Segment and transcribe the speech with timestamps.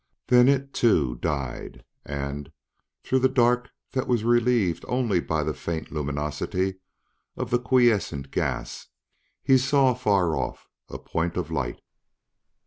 [0.29, 2.51] Then it, too, died; and,
[3.03, 6.79] through the dark that was relieved only by the faint luminosity
[7.37, 8.87] of the quiescent gas,
[9.43, 11.81] he saw far off a point of light.